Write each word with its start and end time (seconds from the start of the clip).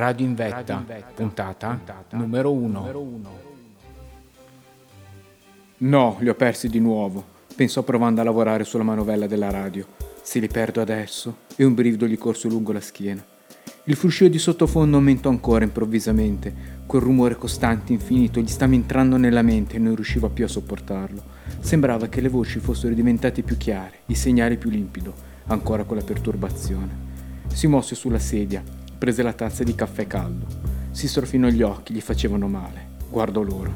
Radio 0.00 0.24
in 0.24 0.34
Vetta, 0.34 0.82
puntata 1.14 1.78
numero 2.12 2.50
1. 2.50 2.92
No, 5.76 6.16
li 6.20 6.28
ho 6.30 6.34
persi 6.34 6.70
di 6.70 6.80
nuovo, 6.80 7.22
pensò 7.54 7.82
provando 7.82 8.22
a 8.22 8.24
lavorare 8.24 8.64
sulla 8.64 8.82
manovella 8.82 9.26
della 9.26 9.50
radio. 9.50 9.86
Se 10.22 10.38
li 10.38 10.48
perdo 10.48 10.80
adesso, 10.80 11.40
e 11.54 11.64
un 11.64 11.74
brivido 11.74 12.06
gli 12.06 12.16
corse 12.16 12.48
lungo 12.48 12.72
la 12.72 12.80
schiena. 12.80 13.22
Il 13.84 13.94
fruscio 13.94 14.26
di 14.28 14.38
sottofondo 14.38 14.96
aumentò 14.96 15.28
ancora 15.28 15.64
improvvisamente, 15.64 16.78
quel 16.86 17.02
rumore 17.02 17.36
costante 17.36 17.92
infinito 17.92 18.40
gli 18.40 18.48
stava 18.48 18.72
entrando 18.72 19.18
nella 19.18 19.42
mente 19.42 19.76
e 19.76 19.80
non 19.80 19.94
riusciva 19.94 20.30
più 20.30 20.46
a 20.46 20.48
sopportarlo. 20.48 21.22
Sembrava 21.60 22.06
che 22.06 22.22
le 22.22 22.30
voci 22.30 22.58
fossero 22.58 22.94
diventate 22.94 23.42
più 23.42 23.58
chiare, 23.58 23.98
i 24.06 24.14
segnali 24.14 24.56
più 24.56 24.70
limpido, 24.70 25.12
ancora 25.48 25.84
con 25.84 25.98
la 25.98 26.04
perturbazione. 26.04 27.08
Si 27.48 27.66
mosse 27.66 27.94
sulla 27.94 28.20
sedia, 28.20 28.62
prese 29.00 29.22
la 29.22 29.32
tazza 29.32 29.64
di 29.64 29.74
caffè 29.74 30.06
caldo. 30.06 30.44
Si 30.90 31.08
strofinò 31.08 31.48
gli 31.48 31.62
occhi, 31.62 31.94
gli 31.94 32.02
facevano 32.02 32.48
male. 32.48 32.98
Guardò 33.08 33.40
l'ora. 33.40 33.72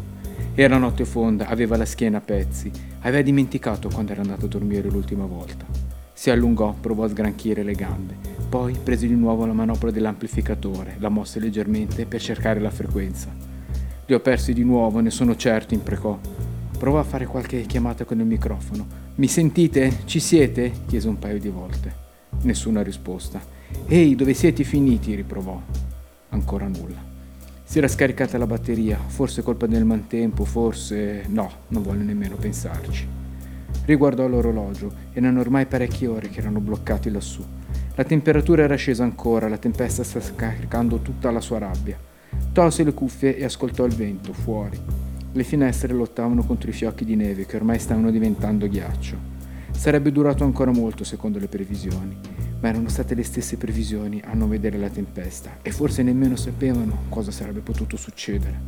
Era 0.54 0.76
notte 0.76 1.06
fonda, 1.06 1.46
aveva 1.46 1.78
la 1.78 1.86
schiena 1.86 2.18
a 2.18 2.20
pezzi, 2.20 2.70
aveva 3.00 3.22
dimenticato 3.22 3.88
quando 3.88 4.12
era 4.12 4.20
andato 4.20 4.44
a 4.44 4.48
dormire 4.48 4.90
l'ultima 4.90 5.24
volta. 5.24 5.64
Si 6.12 6.28
allungò, 6.28 6.74
provò 6.78 7.04
a 7.04 7.08
sgranchire 7.08 7.62
le 7.62 7.72
gambe, 7.72 8.16
poi 8.50 8.76
prese 8.80 9.06
di 9.06 9.14
nuovo 9.14 9.46
la 9.46 9.54
manopla 9.54 9.90
dell'amplificatore, 9.90 10.96
la 10.98 11.08
mosse 11.08 11.40
leggermente 11.40 12.04
per 12.04 12.20
cercare 12.20 12.60
la 12.60 12.70
frequenza. 12.70 13.34
Li 14.04 14.12
ho 14.12 14.20
persi 14.20 14.52
di 14.52 14.62
nuovo, 14.62 15.00
ne 15.00 15.10
sono 15.10 15.36
certo, 15.36 15.72
imprecò. 15.72 16.18
Provò 16.78 16.98
a 16.98 17.04
fare 17.04 17.24
qualche 17.24 17.62
chiamata 17.62 18.04
con 18.04 18.20
il 18.20 18.26
microfono. 18.26 18.86
Mi 19.14 19.26
sentite? 19.26 20.00
Ci 20.04 20.20
siete? 20.20 20.70
chiese 20.86 21.08
un 21.08 21.18
paio 21.18 21.38
di 21.38 21.48
volte. 21.48 22.02
Nessuna 22.42 22.82
risposta. 22.82 23.53
Ehi, 23.86 24.14
dove 24.14 24.34
siete 24.34 24.64
finiti? 24.64 25.14
riprovò. 25.14 25.60
Ancora 26.30 26.68
nulla. 26.68 27.12
Si 27.62 27.78
era 27.78 27.88
scaricata 27.88 28.38
la 28.38 28.46
batteria, 28.46 28.98
forse 28.98 29.42
colpa 29.42 29.66
del 29.66 29.84
mantempo, 29.84 30.44
forse... 30.44 31.24
no, 31.28 31.50
non 31.68 31.82
volle 31.82 32.02
nemmeno 32.02 32.36
pensarci. 32.36 33.06
Riguardò 33.84 34.26
l'orologio, 34.26 34.92
erano 35.12 35.40
ormai 35.40 35.66
parecchie 35.66 36.06
ore 36.06 36.28
che 36.28 36.40
erano 36.40 36.60
bloccati 36.60 37.10
lassù. 37.10 37.44
La 37.96 38.04
temperatura 38.04 38.62
era 38.62 38.76
scesa 38.76 39.04
ancora, 39.04 39.48
la 39.48 39.58
tempesta 39.58 40.02
stava 40.02 40.24
scaricando 40.24 40.98
tutta 40.98 41.30
la 41.30 41.40
sua 41.40 41.58
rabbia. 41.58 41.98
Tolse 42.52 42.84
le 42.84 42.94
cuffie 42.94 43.36
e 43.36 43.44
ascoltò 43.44 43.84
il 43.84 43.94
vento, 43.94 44.32
fuori. 44.32 44.78
Le 45.32 45.42
finestre 45.44 45.92
lottavano 45.92 46.44
contro 46.44 46.70
i 46.70 46.72
fiocchi 46.72 47.04
di 47.04 47.16
neve 47.16 47.46
che 47.46 47.56
ormai 47.56 47.78
stavano 47.78 48.10
diventando 48.10 48.68
ghiaccio. 48.68 49.16
Sarebbe 49.70 50.12
durato 50.12 50.44
ancora 50.44 50.70
molto 50.70 51.04
secondo 51.04 51.38
le 51.38 51.48
previsioni, 51.48 52.16
ma 52.64 52.70
erano 52.70 52.88
state 52.88 53.14
le 53.14 53.24
stesse 53.24 53.58
previsioni 53.58 54.22
a 54.24 54.32
non 54.32 54.48
vedere 54.48 54.78
la 54.78 54.88
tempesta 54.88 55.58
e 55.60 55.70
forse 55.70 56.02
nemmeno 56.02 56.34
sapevano 56.34 57.02
cosa 57.10 57.30
sarebbe 57.30 57.60
potuto 57.60 57.98
succedere. 57.98 58.58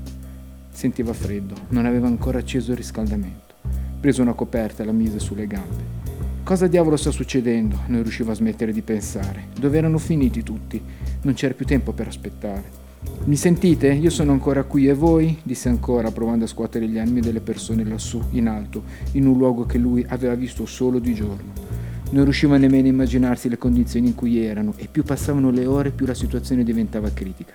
Sentiva 0.68 1.14
freddo, 1.14 1.54
non 1.68 1.86
aveva 1.86 2.06
ancora 2.06 2.40
acceso 2.40 2.72
il 2.72 2.76
riscaldamento. 2.76 3.54
Prese 3.98 4.20
una 4.20 4.34
coperta 4.34 4.82
e 4.82 4.86
la 4.86 4.92
mise 4.92 5.18
sulle 5.18 5.46
gambe. 5.46 6.04
Cosa 6.44 6.66
diavolo 6.66 6.98
sta 6.98 7.10
succedendo? 7.10 7.84
Non 7.86 8.02
riusciva 8.02 8.32
a 8.32 8.34
smettere 8.34 8.70
di 8.70 8.82
pensare. 8.82 9.46
Dove 9.58 9.78
erano 9.78 9.96
finiti 9.96 10.42
tutti? 10.42 10.78
Non 11.22 11.32
c'era 11.32 11.54
più 11.54 11.64
tempo 11.64 11.92
per 11.92 12.08
aspettare. 12.08 12.84
Mi 13.24 13.36
sentite? 13.36 13.90
Io 13.94 14.10
sono 14.10 14.32
ancora 14.32 14.64
qui 14.64 14.88
e 14.88 14.92
voi? 14.92 15.38
disse 15.42 15.70
ancora, 15.70 16.10
provando 16.10 16.44
a 16.44 16.48
scuotere 16.48 16.86
gli 16.86 16.98
animi 16.98 17.20
delle 17.20 17.40
persone 17.40 17.82
lassù, 17.82 18.22
in 18.32 18.46
alto, 18.46 18.82
in 19.12 19.26
un 19.26 19.38
luogo 19.38 19.64
che 19.64 19.78
lui 19.78 20.04
aveva 20.06 20.34
visto 20.34 20.66
solo 20.66 20.98
di 20.98 21.14
giorno. 21.14 21.65
Non 22.08 22.22
riusciva 22.22 22.56
nemmeno 22.56 22.86
a 22.86 22.90
immaginarsi 22.90 23.48
le 23.48 23.58
condizioni 23.58 24.06
in 24.06 24.14
cui 24.14 24.38
erano 24.38 24.74
e 24.76 24.86
più 24.88 25.02
passavano 25.02 25.50
le 25.50 25.66
ore 25.66 25.90
più 25.90 26.06
la 26.06 26.14
situazione 26.14 26.62
diventava 26.62 27.10
critica. 27.10 27.54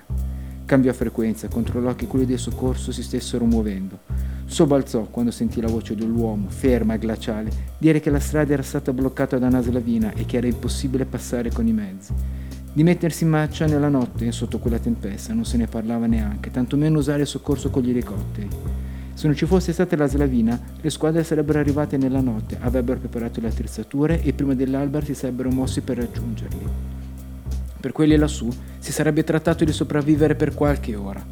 Cambiò 0.66 0.92
frequenza, 0.92 1.48
controllò 1.48 1.96
che 1.96 2.06
quelli 2.06 2.26
del 2.26 2.38
soccorso 2.38 2.92
si 2.92 3.02
stessero 3.02 3.46
muovendo. 3.46 4.00
Sobbalzò 4.46 5.04
quando 5.04 5.32
sentì 5.32 5.62
la 5.62 5.70
voce 5.70 5.96
dell'uomo, 5.96 6.50
ferma 6.50 6.96
e 6.96 6.98
glaciale, 7.00 7.50
dire 7.78 8.02
che 8.02 8.10
la 8.10 8.20
strada 8.20 8.52
era 8.52 8.62
stata 8.62 8.92
bloccata 8.92 9.38
da 9.38 9.48
una 9.48 9.62
slavina 9.62 10.12
e 10.14 10.26
che 10.26 10.38
era 10.38 10.48
impossibile 10.48 11.06
passare 11.06 11.50
con 11.50 11.66
i 11.68 11.74
mezzi. 11.74 12.14
Di 12.74 12.84
mettersi 12.84 13.24
in 13.24 13.30
marcia 13.30 13.66
nella 13.66 13.90
notte 13.90 14.32
sotto 14.34 14.60
quella 14.60 14.80
tempesta 14.80 15.34
non 15.34 15.46
se 15.46 15.56
ne 15.56 15.68
parlava 15.68 16.08
neanche, 16.08 16.52
tantomeno 16.52 17.00
usare 17.00 17.22
il 17.22 17.28
soccorso 17.28 17.70
con 17.70 17.84
gli 17.84 17.90
elicotteri. 17.90 18.48
Se 19.22 19.28
non 19.28 19.36
ci 19.36 19.46
fosse 19.46 19.72
stata 19.72 19.96
la 19.96 20.08
slavina, 20.08 20.60
le 20.82 20.90
squadre 20.90 21.24
sarebbero 21.24 21.60
arrivate 21.60 21.96
nella 21.96 22.22
notte, 22.22 22.58
avrebbero 22.60 22.98
preparato 22.98 23.40
le 23.40 23.50
attrezzature 23.50 24.20
e 24.24 24.34
prima 24.34 24.56
dell'alba 24.56 25.00
si 25.04 25.14
sarebbero 25.14 25.52
mossi 25.52 25.82
per 25.82 25.98
raggiungerli. 25.98 26.66
Per 27.80 27.92
quelli 27.92 28.16
lassù 28.16 28.50
si 28.80 28.92
sarebbe 28.92 29.24
trattato 29.24 29.64
di 29.64 29.72
sopravvivere 29.72 30.34
per 30.34 30.56
qualche 30.56 30.96
ora, 30.96 31.24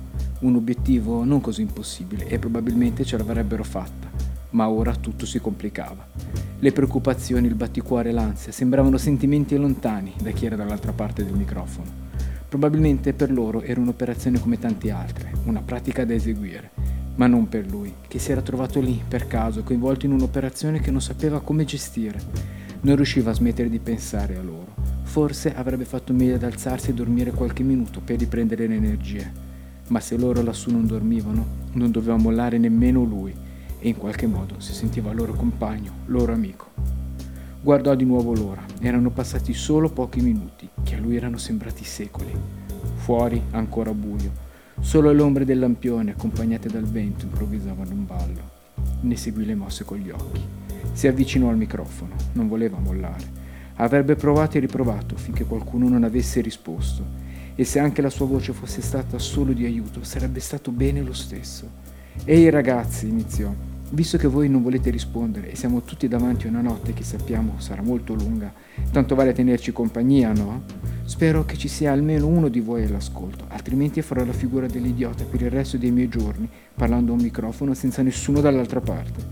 un 0.41 0.53
obiettivo 0.53 1.23
non 1.23 1.41
così 1.41 1.61
impossibile 1.61 2.27
e 2.27 2.37
probabilmente 2.37 3.03
ce 3.03 3.17
l'avrebbero 3.17 3.63
fatta, 3.63 4.07
ma 4.51 4.69
ora 4.69 4.93
tutto 4.95 5.25
si 5.25 5.39
complicava. 5.39 6.07
Le 6.59 6.71
preoccupazioni, 6.71 7.47
il 7.47 7.55
batticuore 7.55 8.09
e 8.09 8.11
l'ansia 8.11 8.51
sembravano 8.51 8.97
sentimenti 8.97 9.55
lontani 9.55 10.13
da 10.21 10.29
chi 10.29 10.45
era 10.45 10.55
dall'altra 10.55 10.91
parte 10.91 11.25
del 11.25 11.33
microfono. 11.33 11.89
Probabilmente 12.47 13.13
per 13.13 13.31
loro 13.31 13.63
era 13.63 13.79
un'operazione 13.79 14.39
come 14.39 14.59
tante 14.59 14.91
altre, 14.91 15.31
una 15.45 15.63
pratica 15.63 16.05
da 16.05 16.13
eseguire, 16.13 16.71
ma 17.15 17.27
non 17.27 17.49
per 17.49 17.67
lui, 17.67 17.93
che 18.07 18.19
si 18.19 18.31
era 18.31 18.41
trovato 18.41 18.79
lì, 18.79 19.01
per 19.07 19.27
caso, 19.27 19.63
coinvolto 19.63 20.05
in 20.05 20.13
un'operazione 20.13 20.79
che 20.79 20.91
non 20.91 21.01
sapeva 21.01 21.41
come 21.41 21.65
gestire. 21.65 22.19
Non 22.81 22.95
riusciva 22.95 23.31
a 23.31 23.33
smettere 23.33 23.69
di 23.69 23.79
pensare 23.79 24.37
a 24.37 24.41
loro. 24.41 24.73
Forse 25.03 25.53
avrebbe 25.53 25.85
fatto 25.85 26.13
meglio 26.13 26.35
ad 26.35 26.43
alzarsi 26.43 26.91
e 26.91 26.93
dormire 26.93 27.31
qualche 27.31 27.63
minuto 27.63 27.99
per 27.99 28.19
riprendere 28.19 28.67
le 28.67 28.75
energie. 28.75 29.31
Ma 29.87 29.99
se 29.99 30.17
loro 30.17 30.41
lassù 30.41 30.71
non 30.71 30.85
dormivano, 30.85 31.45
non 31.73 31.91
doveva 31.91 32.15
mollare 32.15 32.57
nemmeno 32.57 33.03
lui 33.03 33.33
e 33.79 33.87
in 33.87 33.97
qualche 33.97 34.27
modo 34.27 34.59
si 34.59 34.73
sentiva 34.73 35.11
loro 35.11 35.33
compagno, 35.33 35.91
loro 36.05 36.33
amico. 36.33 36.67
Guardò 37.61 37.95
di 37.95 38.05
nuovo 38.05 38.33
l'ora, 38.33 38.63
erano 38.79 39.09
passati 39.09 39.53
solo 39.53 39.89
pochi 39.89 40.21
minuti, 40.21 40.69
che 40.83 40.95
a 40.95 40.99
lui 40.99 41.15
erano 41.15 41.37
sembrati 41.37 41.83
secoli. 41.83 42.31
Fuori 42.95 43.41
ancora 43.51 43.93
buio, 43.93 44.31
solo 44.79 45.11
le 45.11 45.21
ombre 45.21 45.45
del 45.45 45.59
lampione, 45.59 46.11
accompagnate 46.11 46.69
dal 46.69 46.85
vento, 46.85 47.25
improvvisavano 47.25 47.91
un 47.91 48.05
ballo. 48.05 48.57
Ne 49.01 49.15
seguì 49.15 49.45
le 49.45 49.55
mosse 49.55 49.83
con 49.83 49.97
gli 49.97 50.09
occhi. 50.09 50.41
Si 50.93 51.07
avvicinò 51.07 51.49
al 51.49 51.57
microfono, 51.57 52.15
non 52.33 52.47
voleva 52.47 52.77
mollare. 52.79 53.37
Avrebbe 53.75 54.15
provato 54.15 54.57
e 54.57 54.59
riprovato 54.59 55.15
finché 55.15 55.45
qualcuno 55.45 55.87
non 55.87 56.03
avesse 56.03 56.41
risposto, 56.41 57.03
e 57.55 57.63
se 57.65 57.79
anche 57.79 58.01
la 58.01 58.09
sua 58.09 58.25
voce 58.25 58.53
fosse 58.53 58.81
stata 58.81 59.19
solo 59.19 59.51
di 59.51 59.65
aiuto, 59.65 60.03
sarebbe 60.03 60.39
stato 60.39 60.71
bene 60.71 61.01
lo 61.01 61.13
stesso. 61.13 61.69
Ehi 62.23 62.49
ragazzi, 62.49 63.07
iniziò, 63.07 63.53
visto 63.91 64.17
che 64.17 64.27
voi 64.27 64.49
non 64.49 64.61
volete 64.61 64.89
rispondere 64.89 65.51
e 65.51 65.55
siamo 65.55 65.81
tutti 65.81 66.07
davanti 66.07 66.47
a 66.47 66.49
una 66.49 66.61
notte 66.61 66.93
che 66.93 67.03
sappiamo 67.03 67.55
sarà 67.57 67.81
molto 67.81 68.13
lunga, 68.13 68.53
tanto 68.91 69.15
vale 69.15 69.33
tenerci 69.33 69.71
compagnia, 69.71 70.31
no? 70.31 70.63
Spero 71.09 71.43
che 71.43 71.57
ci 71.57 71.67
sia 71.67 71.91
almeno 71.91 72.27
uno 72.27 72.49
di 72.49 72.59
voi 72.59 72.83
all'ascolto, 72.85 73.45
altrimenti 73.47 73.99
farò 74.03 74.23
la 74.23 74.31
figura 74.31 74.67
dell'idiota 74.67 75.23
per 75.23 75.41
il 75.41 75.49
resto 75.49 75.75
dei 75.75 75.89
miei 75.89 76.07
giorni, 76.07 76.47
parlando 76.75 77.11
a 77.11 77.15
un 77.15 77.21
microfono 77.23 77.73
senza 77.73 78.03
nessuno 78.03 78.41
dall'altra 78.41 78.79
parte. 78.79 79.25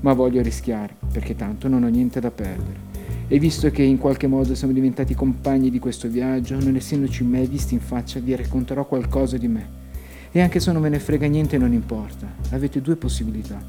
ma 0.00 0.12
voglio 0.12 0.40
rischiare, 0.42 0.94
perché 1.12 1.34
tanto 1.34 1.66
non 1.66 1.82
ho 1.82 1.88
niente 1.88 2.20
da 2.20 2.30
perdere. 2.30 2.78
E 3.26 3.38
visto 3.40 3.68
che 3.72 3.82
in 3.82 3.98
qualche 3.98 4.28
modo 4.28 4.54
siamo 4.54 4.72
diventati 4.72 5.16
compagni 5.16 5.70
di 5.70 5.80
questo 5.80 6.08
viaggio, 6.08 6.56
non 6.60 6.76
essendoci 6.76 7.24
mai 7.24 7.48
visti 7.48 7.74
in 7.74 7.80
faccia, 7.80 8.20
vi 8.20 8.36
racconterò 8.36 8.86
qualcosa 8.86 9.36
di 9.36 9.48
me. 9.48 9.68
E 10.30 10.40
anche 10.40 10.60
se 10.60 10.70
non 10.70 10.82
ve 10.82 10.88
ne 10.90 11.00
frega 11.00 11.26
niente 11.26 11.58
non 11.58 11.72
importa, 11.72 12.32
avete 12.50 12.80
due 12.80 12.94
possibilità. 12.94 13.60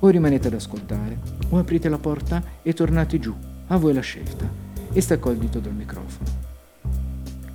O 0.00 0.08
rimanete 0.08 0.48
ad 0.48 0.54
ascoltare, 0.54 1.18
o 1.48 1.56
aprite 1.56 1.88
la 1.88 1.98
porta 1.98 2.42
e 2.62 2.74
tornate 2.74 3.18
giù. 3.18 3.34
A 3.68 3.76
voi 3.78 3.94
la 3.94 4.00
scelta. 4.00 4.46
E 4.92 5.00
staccò 5.00 5.30
il 5.30 5.38
dito 5.38 5.60
dal 5.60 5.72
microfono. 5.72 6.45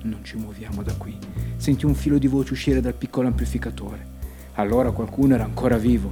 Non 0.02 0.24
ci 0.24 0.36
muoviamo 0.36 0.82
da 0.82 0.94
qui. 0.94 1.16
Sentì 1.56 1.86
un 1.86 1.94
filo 1.94 2.18
di 2.18 2.26
voce 2.26 2.54
uscire 2.54 2.80
dal 2.80 2.94
piccolo 2.94 3.28
amplificatore. 3.28 4.06
Allora 4.54 4.90
qualcuno 4.90 5.34
era 5.34 5.44
ancora 5.44 5.76
vivo. 5.76 6.10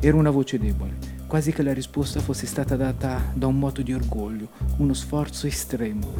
Era 0.00 0.16
una 0.16 0.30
voce 0.30 0.58
debole, 0.58 0.94
quasi 1.26 1.52
che 1.52 1.62
la 1.62 1.72
risposta 1.72 2.20
fosse 2.20 2.46
stata 2.46 2.76
data 2.76 3.20
da 3.32 3.46
un 3.46 3.58
moto 3.58 3.82
di 3.82 3.94
orgoglio, 3.94 4.48
uno 4.78 4.94
sforzo 4.94 5.46
estremo, 5.46 6.12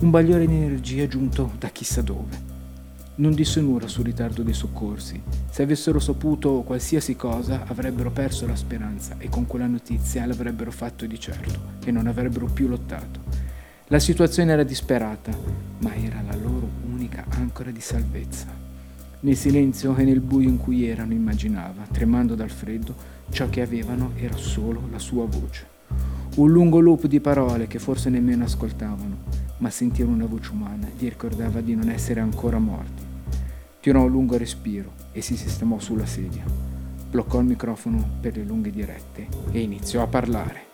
un 0.00 0.10
bagliore 0.10 0.46
di 0.46 0.54
energia 0.54 1.08
giunto 1.08 1.52
da 1.58 1.68
chissà 1.68 2.02
dove. 2.02 2.50
Non 3.14 3.34
disse 3.34 3.60
nulla 3.60 3.88
sul 3.88 4.04
ritardo 4.04 4.42
dei 4.42 4.54
soccorsi. 4.54 5.20
Se 5.50 5.62
avessero 5.62 5.98
saputo 5.98 6.62
qualsiasi 6.62 7.16
cosa 7.16 7.64
avrebbero 7.66 8.10
perso 8.10 8.46
la 8.46 8.56
speranza 8.56 9.16
e 9.18 9.28
con 9.28 9.46
quella 9.46 9.66
notizia 9.66 10.24
l'avrebbero 10.26 10.70
fatto 10.70 11.06
di 11.06 11.18
certo 11.18 11.80
e 11.84 11.90
non 11.90 12.06
avrebbero 12.06 12.46
più 12.46 12.68
lottato. 12.68 13.21
La 13.92 13.98
situazione 13.98 14.52
era 14.52 14.62
disperata, 14.62 15.36
ma 15.80 15.94
era 15.94 16.22
la 16.26 16.34
loro 16.34 16.66
unica 16.90 17.26
ancora 17.32 17.70
di 17.70 17.82
salvezza. 17.82 18.46
Nel 19.20 19.36
silenzio 19.36 19.94
e 19.96 20.04
nel 20.04 20.20
buio 20.20 20.48
in 20.48 20.56
cui 20.56 20.86
erano 20.86 21.12
immaginava, 21.12 21.84
tremando 21.92 22.34
dal 22.34 22.48
freddo, 22.48 22.94
Ciò 23.28 23.50
che 23.50 23.60
avevano 23.60 24.12
era 24.16 24.34
solo 24.38 24.88
la 24.90 24.98
sua 24.98 25.26
voce. 25.26 25.66
Un 26.36 26.50
lungo 26.50 26.80
loop 26.80 27.04
di 27.04 27.20
parole 27.20 27.66
che 27.66 27.78
forse 27.78 28.08
nemmeno 28.08 28.44
ascoltavano, 28.44 29.24
ma 29.58 29.68
sentire 29.68 30.08
una 30.08 30.24
voce 30.24 30.52
umana 30.52 30.88
gli 30.96 31.06
ricordava 31.06 31.60
di 31.60 31.74
non 31.74 31.90
essere 31.90 32.20
ancora 32.20 32.58
morti. 32.58 33.02
Tirò 33.78 34.04
un 34.04 34.10
lungo 34.10 34.38
respiro 34.38 34.92
e 35.12 35.20
si 35.20 35.36
sistemò 35.36 35.78
sulla 35.78 36.06
sedia. 36.06 36.44
Bloccò 37.10 37.40
il 37.40 37.46
microfono 37.46 38.08
per 38.22 38.38
le 38.38 38.44
lunghe 38.44 38.70
dirette 38.70 39.26
e 39.50 39.60
iniziò 39.60 40.02
a 40.02 40.06
parlare. 40.06 40.64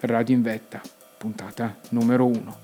Radio 0.00 0.36
in 0.36 0.42
vetta, 0.42 0.82
puntata 1.24 1.74
numero 1.90 2.26
1. 2.26 2.54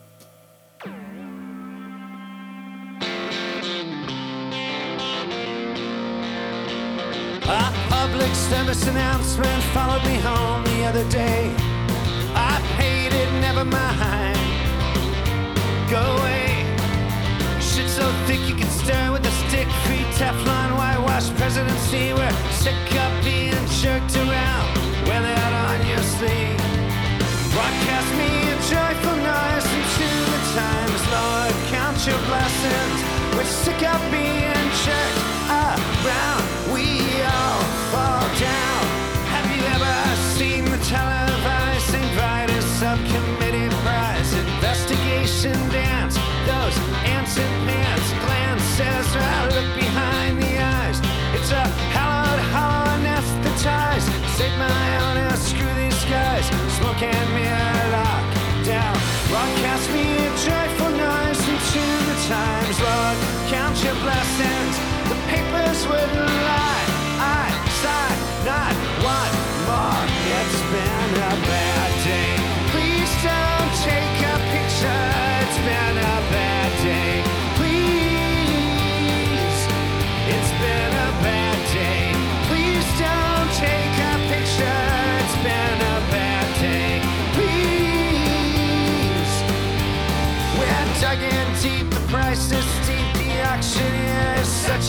A 7.49 7.73
public 7.89 8.35
service 8.35 8.87
announcement 8.87 9.63
followed 9.73 10.05
me 10.05 10.17
home 10.21 10.63
the 10.65 10.85
other 10.85 11.09
day. 11.09 11.51
I 12.35 12.61
paid 12.77 13.15
it, 13.15 13.31
never 13.41 13.65
mind. 13.65 14.37
Go 15.89 16.03
away. 16.19 16.67
Shit 17.61 17.89
so 17.89 18.05
thick 18.27 18.41
you 18.47 18.55
can 18.55 18.69
stir 18.69 19.11
with 19.11 19.25
a 19.25 19.35
stick. 19.49 19.69
Free 19.87 20.05
Teflon, 20.19 20.77
whitewash 20.77 21.31
presidency. 21.41 22.13
We're 22.13 22.37
sick 22.53 22.77
of 23.05 23.25
being 23.25 23.67
jerked 23.81 24.17
around. 24.17 24.69
Wear 25.09 25.23
that 25.23 25.53
on 25.65 25.79
your 25.89 26.05
sleeve. 26.17 26.61
Broadcast 27.53 28.11
me 28.17 28.50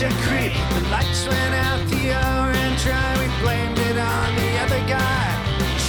is 0.02 0.14
creep. 0.26 0.52
The 0.74 0.82
lights 0.90 1.26
went 1.26 1.54
out. 1.66 1.80
The 1.88 2.10
orange 2.10 2.82
dry. 2.82 3.10
We 3.20 3.28
blamed 3.42 3.78
it 3.78 3.96
on 3.98 4.28
the 4.34 4.50
other 4.64 4.82
guy. 4.86 5.26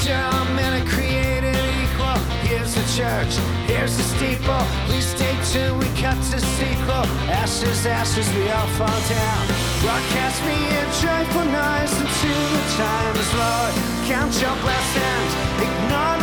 Sure, 0.01 0.38
men 0.54 0.71
are 0.80 0.88
created 0.88 1.57
equal. 1.81 2.19
Here's 2.45 2.74
the 2.75 2.86
church. 2.94 3.33
Here's 3.65 3.98
the 3.98 4.06
steeple. 4.13 4.63
Please 4.86 5.07
stay 5.07 5.33
tuned. 5.51 5.80
We 5.80 5.89
cut 6.01 6.18
to 6.31 6.39
sequel. 6.39 7.06
Ashes, 7.42 7.86
ashes. 7.86 8.27
We 8.36 8.50
all 8.50 8.69
fall 8.77 9.01
down. 9.10 9.44
Broadcast 9.81 10.39
me 10.45 10.57
a 10.81 10.83
joyful 11.01 11.48
noise 11.50 11.94
into 12.01 12.33
the 12.54 12.63
times, 12.77 13.30
Lord. 13.42 13.74
Count 14.10 14.33
your 14.44 14.56
blessings. 14.62 15.31
Ignore 15.65 16.23